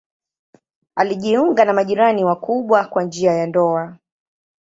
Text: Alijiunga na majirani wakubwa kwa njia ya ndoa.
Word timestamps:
Alijiunga 0.95 1.65
na 1.65 1.73
majirani 1.73 2.25
wakubwa 2.25 2.85
kwa 2.85 3.03
njia 3.03 3.31
ya 3.33 3.47
ndoa. 3.47 3.97